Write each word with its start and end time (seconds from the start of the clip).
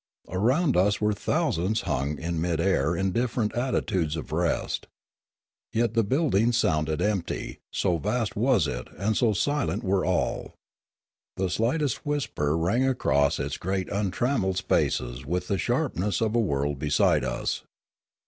Around 0.29 0.75
us 0.77 0.99
were 0.99 1.13
thousands 1.13 1.81
hung 1.81 2.17
in 2.17 2.41
mid 2.41 2.59
air 2.59 2.95
in 2.95 3.11
different 3.11 3.53
attitudes 3.53 4.15
of 4.17 4.31
rest. 4.31 4.87
Yet 5.71 5.93
the 5.93 6.03
building 6.03 6.49
222 6.49 6.53
Limanora 6.53 6.55
sounded 6.55 7.01
empty, 7.03 7.59
so 7.69 7.97
vast 7.99 8.35
was 8.35 8.65
it 8.65 8.87
and 8.97 9.15
so 9.15 9.33
silent 9.33 9.83
were 9.83 10.03
all. 10.03 10.55
The 11.37 11.51
slightest 11.51 12.03
whisper 12.03 12.57
rang 12.57 12.83
across 12.87 13.39
its 13.39 13.57
great 13.57 13.89
untram 13.89 14.39
melled 14.41 14.57
spaces 14.57 15.23
with 15.23 15.47
the 15.47 15.59
sharpness 15.59 16.19
of 16.19 16.33
a 16.35 16.39
word 16.39 16.79
beside 16.79 17.23
us. 17.23 17.61